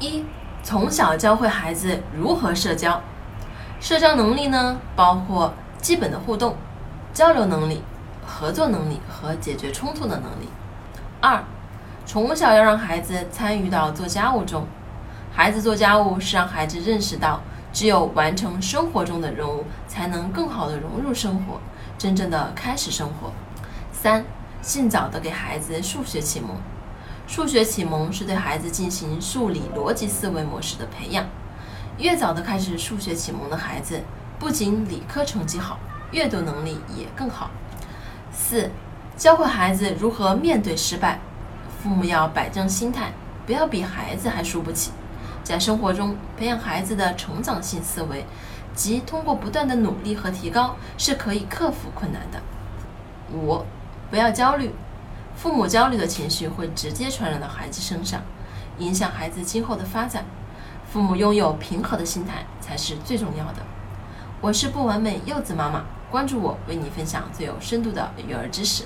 [0.00, 0.24] 一，
[0.62, 3.00] 从小教会孩子如何社交。
[3.80, 6.56] 社交能力呢，包括基本的互动、
[7.12, 7.82] 交流能力、
[8.26, 10.48] 合作能力和解决冲突的能力。
[11.20, 11.42] 二，
[12.06, 14.66] 从小要让孩子参与到做家务中。
[15.32, 17.40] 孩子做家务是让孩子认识到，
[17.72, 21.60] 只有完成生活中的任务，才能更好的融入生活，
[21.96, 23.32] 真正的开始生活。
[23.92, 24.24] 三，
[24.60, 26.50] 尽早的给孩子数学启蒙。
[27.28, 31.26] 数学启蒙是对孩子进行数理逻辑思维模式的培养。
[31.98, 34.00] 越早的开始数学启蒙的孩子，
[34.38, 35.78] 不仅理科成绩好，
[36.10, 37.50] 阅读能力也更好。
[38.32, 38.70] 四，
[39.14, 41.20] 教会孩子如何面对失败。
[41.82, 43.12] 父母要摆正心态，
[43.44, 44.90] 不要比孩子还输不起。
[45.44, 48.24] 在生活中培养孩子的成长性思维，
[48.74, 52.40] 即通过不断的努力和提高是可以克服困难的。
[53.34, 53.62] 五，
[54.10, 54.72] 不要焦虑，
[55.38, 58.20] 父母焦虑的情绪会直接传染到孩子身上，
[58.78, 60.24] 影响孩子今后的发展。
[60.90, 63.62] 父母拥有平和的心态才是最重要的。
[64.40, 68.82] 我是不完美柚子妈妈，关注我，为你分享最有深度的育儿知识。